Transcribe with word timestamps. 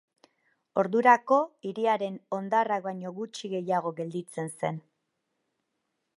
Ordurako 0.83 1.37
hiriaren 1.71 2.17
hondarrak 2.39 2.87
baino 2.89 3.13
gutxi 3.21 3.53
gehiago 3.55 3.93
gelditzen 4.01 4.53
zen. 4.57 4.83